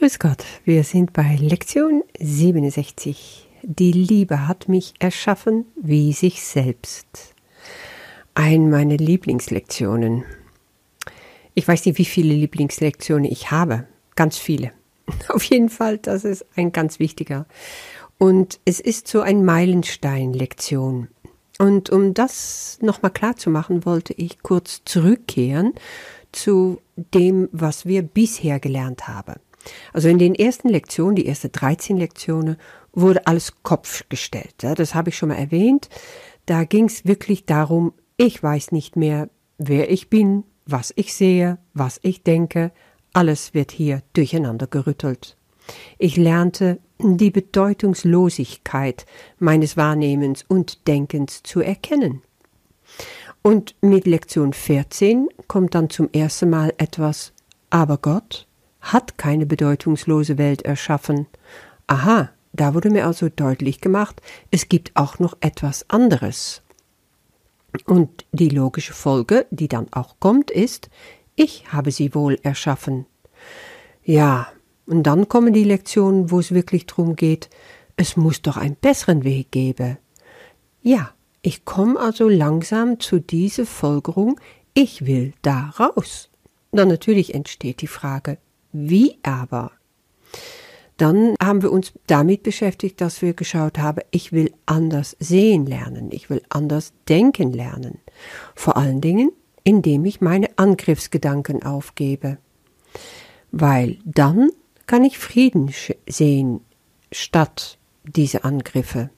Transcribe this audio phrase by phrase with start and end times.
[0.00, 3.46] Grüß Gott, wir sind bei Lektion 67.
[3.62, 7.34] Die Liebe hat mich erschaffen wie sich selbst.
[8.32, 10.24] Ein meiner Lieblingslektionen.
[11.52, 13.88] Ich weiß nicht, wie viele Lieblingslektionen ich habe.
[14.16, 14.72] Ganz viele.
[15.28, 17.44] Auf jeden Fall, das ist ein ganz wichtiger.
[18.16, 21.08] Und es ist so ein Meilenstein-Lektion.
[21.58, 25.74] Und um das nochmal klar zu machen, wollte ich kurz zurückkehren
[26.32, 29.34] zu dem, was wir bisher gelernt haben.
[29.92, 32.56] Also in den ersten Lektionen, die ersten 13 Lektionen,
[32.92, 34.54] wurde alles Kopf gestellt.
[34.62, 35.88] Ja, das habe ich schon mal erwähnt.
[36.46, 39.28] Da ging es wirklich darum, ich weiß nicht mehr,
[39.58, 42.72] wer ich bin, was ich sehe, was ich denke.
[43.12, 45.36] Alles wird hier durcheinander gerüttelt.
[45.98, 49.06] Ich lernte die Bedeutungslosigkeit
[49.38, 52.22] meines Wahrnehmens und Denkens zu erkennen.
[53.42, 57.32] Und mit Lektion 14 kommt dann zum ersten Mal etwas,
[57.70, 58.46] aber Gott
[58.80, 61.26] hat keine bedeutungslose Welt erschaffen.
[61.86, 66.62] Aha, da wurde mir also deutlich gemacht, es gibt auch noch etwas anderes.
[67.86, 70.90] Und die logische Folge, die dann auch kommt, ist,
[71.36, 73.06] ich habe sie wohl erschaffen.
[74.02, 74.48] Ja,
[74.86, 77.48] und dann kommen die Lektionen, wo es wirklich darum geht,
[77.96, 79.98] es muss doch einen besseren Weg geben.
[80.82, 84.40] Ja, ich komme also langsam zu dieser Folgerung,
[84.74, 86.28] ich will da raus.
[86.72, 88.38] Dann natürlich entsteht die Frage,
[88.72, 89.72] wie aber?
[90.96, 96.10] Dann haben wir uns damit beschäftigt, dass wir geschaut haben, ich will anders sehen lernen,
[96.12, 97.98] ich will anders denken lernen.
[98.54, 99.32] Vor allen Dingen,
[99.64, 102.36] indem ich meine Angriffsgedanken aufgebe.
[103.50, 104.50] Weil dann
[104.86, 105.72] kann ich Frieden
[106.06, 106.60] sehen
[107.12, 109.08] statt diese Angriffe.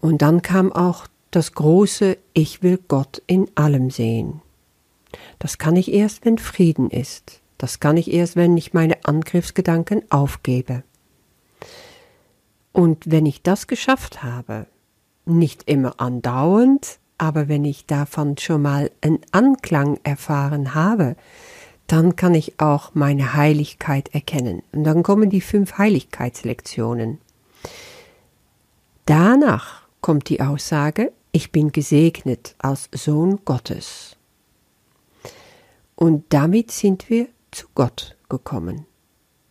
[0.00, 4.40] Und dann kam auch das große Ich will Gott in allem sehen.
[5.38, 7.42] Das kann ich erst, wenn Frieden ist.
[7.58, 10.82] Das kann ich erst, wenn ich meine Angriffsgedanken aufgebe.
[12.72, 14.66] Und wenn ich das geschafft habe,
[15.24, 21.16] nicht immer andauernd, aber wenn ich davon schon mal einen Anklang erfahren habe,
[21.86, 24.62] dann kann ich auch meine Heiligkeit erkennen.
[24.72, 27.18] Und dann kommen die fünf Heiligkeitslektionen.
[29.06, 34.16] Danach kommt die Aussage, ich bin gesegnet als Sohn Gottes.
[35.94, 38.84] Und damit sind wir zu Gott gekommen,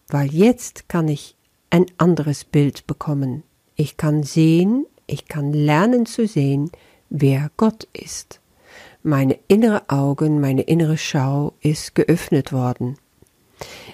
[0.10, 1.36] weil jetzt kann ich
[1.72, 3.42] ein anderes Bild bekommen.
[3.76, 6.70] Ich kann sehen, ich kann lernen zu sehen,
[7.10, 8.42] wer Gott ist.
[9.02, 13.00] Meine innere Augen, meine innere Schau ist geöffnet worden.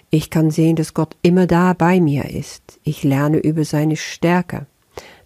[0.10, 2.82] Ich kann sehen, dass Gott immer da bei mir ist.
[2.84, 4.68] Ich lerne über seine Stärke,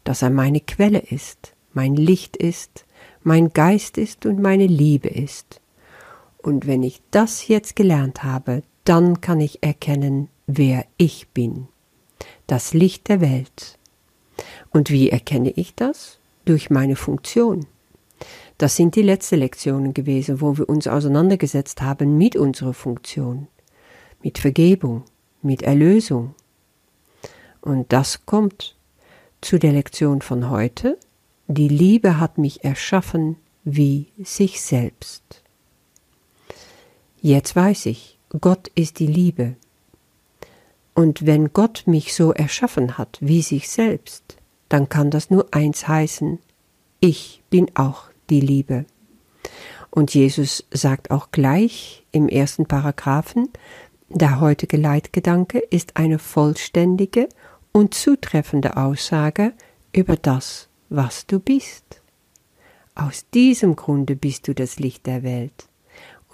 [0.03, 2.85] dass er meine Quelle ist, mein Licht ist,
[3.23, 5.59] mein Geist ist und meine Liebe ist.
[6.37, 11.67] Und wenn ich das jetzt gelernt habe, dann kann ich erkennen, wer ich bin.
[12.47, 13.77] Das Licht der Welt.
[14.69, 16.19] Und wie erkenne ich das?
[16.45, 17.65] Durch meine Funktion.
[18.57, 23.47] Das sind die letzten Lektionen gewesen, wo wir uns auseinandergesetzt haben mit unserer Funktion,
[24.21, 25.03] mit Vergebung,
[25.41, 26.35] mit Erlösung.
[27.61, 28.75] Und das kommt
[29.41, 30.97] zu der Lektion von heute.
[31.47, 35.41] Die Liebe hat mich erschaffen wie sich selbst.
[37.21, 39.55] Jetzt weiß ich, Gott ist die Liebe.
[40.93, 44.37] Und wenn Gott mich so erschaffen hat wie sich selbst,
[44.69, 46.39] dann kann das nur eins heißen,
[46.99, 48.85] ich bin auch die Liebe.
[49.91, 53.49] Und Jesus sagt auch gleich im ersten Paragraphen,
[54.09, 57.29] der heutige Leitgedanke ist eine vollständige
[57.71, 59.53] und zutreffende Aussage
[59.93, 62.01] über das, was du bist.
[62.95, 65.67] Aus diesem Grunde bist du das Licht der Welt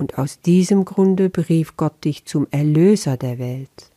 [0.01, 3.91] und aus diesem Grunde berief Gott dich zum Erlöser der Welt.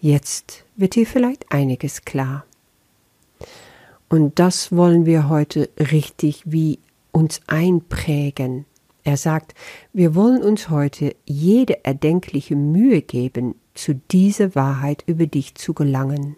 [0.00, 2.44] Jetzt wird dir vielleicht einiges klar.
[4.08, 6.80] Und das wollen wir heute richtig wie
[7.12, 8.66] uns einprägen.
[9.04, 9.54] Er sagt,
[9.92, 16.34] wir wollen uns heute jede erdenkliche Mühe geben, zu dieser Wahrheit über dich zu gelangen.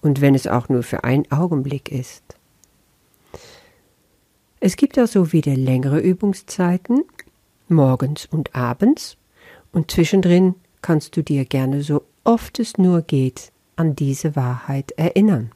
[0.00, 2.24] Und wenn es auch nur für einen Augenblick ist.
[4.58, 7.04] Es gibt also wieder längere Übungszeiten
[7.72, 9.16] morgens und abends,
[9.72, 15.50] und zwischendrin kannst du dir gerne so oft es nur geht an diese Wahrheit erinnern.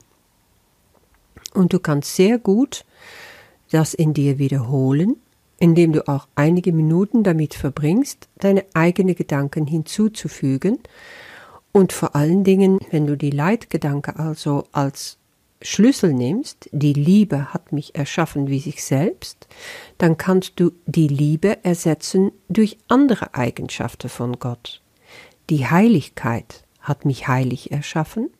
[1.54, 2.84] Und du kannst sehr gut
[3.70, 5.16] das in dir wiederholen,
[5.58, 10.78] indem du auch einige Minuten damit verbringst, deine eigenen Gedanken hinzuzufügen
[11.72, 15.18] und vor allen Dingen, wenn du die Leitgedanke also als
[15.66, 19.48] Schlüssel nimmst, die Liebe hat mich erschaffen wie sich selbst,
[19.98, 24.80] dann kannst du die Liebe ersetzen durch andere Eigenschaften von Gott.
[25.50, 28.30] Die Heiligkeit hat mich heilig erschaffen,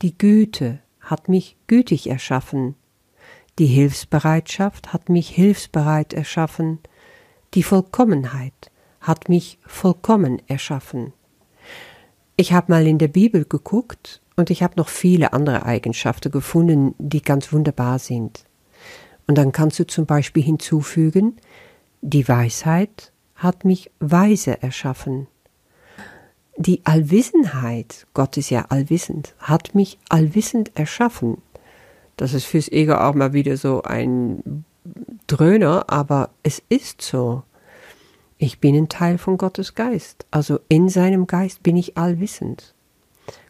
[0.00, 2.74] die Güte hat mich gütig erschaffen,
[3.58, 6.78] die Hilfsbereitschaft hat mich hilfsbereit erschaffen,
[7.52, 8.70] die Vollkommenheit
[9.02, 11.12] hat mich vollkommen erschaffen.
[12.36, 16.94] Ich habe mal in der Bibel geguckt und ich habe noch viele andere Eigenschaften gefunden,
[16.98, 18.44] die ganz wunderbar sind.
[19.26, 21.36] Und dann kannst du zum Beispiel hinzufügen,
[22.02, 25.26] die Weisheit hat mich weise erschaffen.
[26.56, 31.42] Die Allwissenheit, Gott ist ja allwissend, hat mich allwissend erschaffen.
[32.16, 34.64] Das ist fürs Ego auch mal wieder so ein
[35.26, 37.42] Dröhner, aber es ist so.
[38.38, 42.74] Ich bin ein Teil von Gottes Geist, also in seinem Geist bin ich allwissend.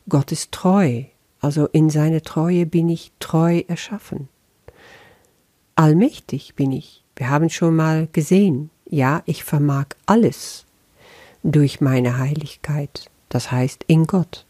[0.08, 1.04] Gott ist treu,
[1.40, 4.28] also in seine Treue bin ich treu erschaffen.
[5.74, 7.04] Allmächtig bin ich.
[7.16, 10.64] Wir haben schon mal gesehen, ja, ich vermag alles
[11.42, 14.46] durch meine Heiligkeit, das heißt in Gott.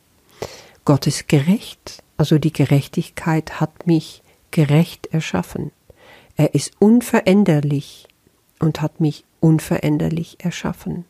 [0.84, 5.72] Gott ist gerecht, also die Gerechtigkeit hat mich gerecht erschaffen.
[6.36, 8.08] Er ist unveränderlich
[8.58, 11.06] und hat mich unveränderlich erschaffen.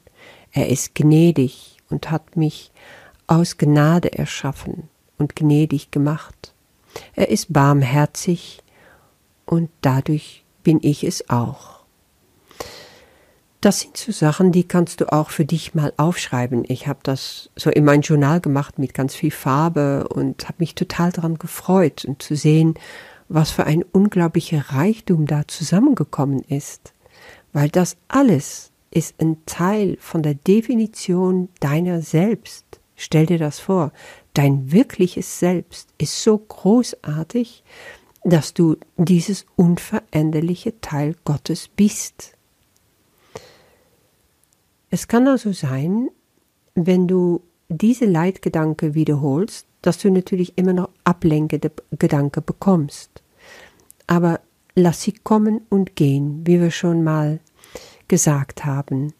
[0.52, 2.70] Er ist gnädig und hat mich
[3.26, 4.88] aus Gnade erschaffen
[5.18, 6.54] und gnädig gemacht.
[7.14, 8.62] Er ist barmherzig
[9.44, 11.76] und dadurch bin ich es auch.
[13.60, 16.64] Das sind so Sachen, die kannst du auch für dich mal aufschreiben.
[16.68, 20.74] Ich habe das so in mein Journal gemacht mit ganz viel Farbe und habe mich
[20.74, 22.74] total daran gefreut und zu sehen,
[23.28, 26.92] was für ein unglaublicher Reichtum da zusammengekommen ist.
[27.52, 32.80] Weil das alles ist ein Teil von der Definition deiner selbst.
[32.96, 33.92] Stell dir das vor,
[34.34, 37.62] dein wirkliches Selbst ist so großartig,
[38.24, 42.32] dass du dieses unveränderliche Teil Gottes bist.
[44.90, 46.08] Es kann also sein,
[46.74, 53.22] wenn du diese Leitgedanke wiederholst, dass du natürlich immer noch ablenkende Gedanken bekommst.
[54.06, 54.40] Aber
[54.74, 57.40] lass sie kommen und gehen, wie wir schon mal
[58.08, 59.12] gesagt haben.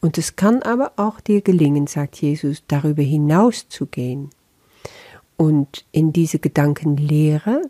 [0.00, 4.30] Und es kann aber auch dir gelingen, sagt Jesus, darüber hinaus zu gehen
[5.36, 7.62] und in diese Gedankenlehre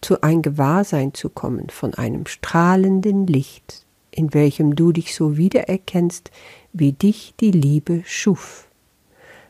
[0.00, 6.30] zu ein Gewahrsein zu kommen von einem strahlenden Licht, in welchem du dich so wiedererkennst,
[6.72, 8.68] wie dich die Liebe schuf.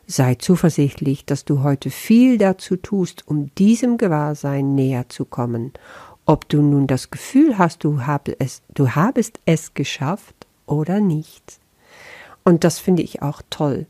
[0.06, 5.72] Sei zuversichtlich, dass du heute viel dazu tust, um diesem Gewahrsein näher zu kommen.
[6.24, 11.57] Ob du nun das Gefühl hast, du, habe es, du habest es geschafft oder nicht.
[12.48, 13.84] Und das finde ich auch toll.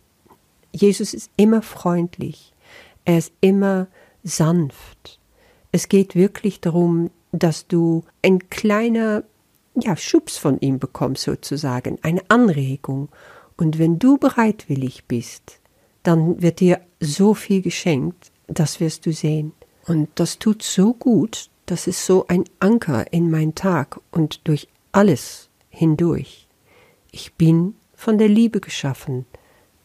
[0.72, 2.52] Jesus ist immer freundlich.
[3.04, 3.86] Er ist immer
[4.24, 5.20] sanft.
[5.70, 9.22] Es geht wirklich darum, dass du ein kleiner
[9.80, 13.10] ja, Schubs von ihm bekommst sozusagen, eine Anregung.
[13.56, 15.60] Und wenn du bereitwillig bist,
[16.02, 19.52] dann wird dir so viel geschenkt, das wirst du sehen.
[19.86, 24.66] Und das tut so gut, das ist so ein Anker in mein Tag und durch
[24.90, 26.48] alles hindurch.
[27.12, 29.26] Ich bin von der Liebe geschaffen,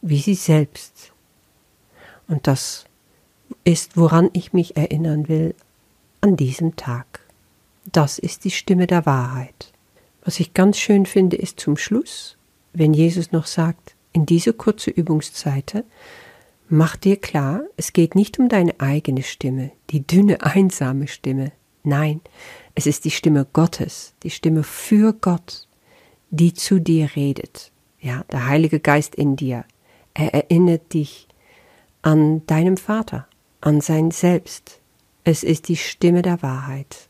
[0.00, 1.12] wie sie selbst.
[2.28, 2.84] Und das
[3.64, 5.54] ist, woran ich mich erinnern will
[6.20, 7.20] an diesem Tag.
[7.92, 9.72] Das ist die Stimme der Wahrheit.
[10.24, 12.36] Was ich ganz schön finde, ist zum Schluss,
[12.72, 15.84] wenn Jesus noch sagt, in diese kurze Übungszeit,
[16.68, 21.50] mach dir klar, es geht nicht um deine eigene Stimme, die dünne, einsame Stimme.
[21.82, 22.20] Nein,
[22.76, 25.66] es ist die Stimme Gottes, die Stimme für Gott,
[26.30, 27.72] die zu dir redet.
[28.04, 29.64] Ja, der Heilige Geist in dir.
[30.12, 31.26] Er erinnert dich
[32.02, 33.26] an deinem Vater,
[33.62, 34.78] an sein Selbst.
[35.24, 37.08] Es ist die Stimme der Wahrheit.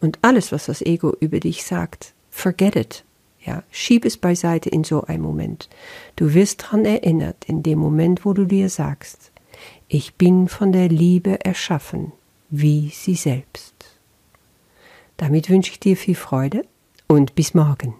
[0.00, 3.04] Und alles, was das Ego über dich sagt, forget it.
[3.40, 5.68] Ja, schieb es beiseite in so einem Moment.
[6.16, 9.30] Du wirst daran erinnert in dem Moment, wo du dir sagst,
[9.86, 12.10] ich bin von der Liebe erschaffen,
[12.50, 13.74] wie sie selbst.
[15.18, 16.66] Damit wünsche ich dir viel Freude
[17.06, 17.94] und bis morgen.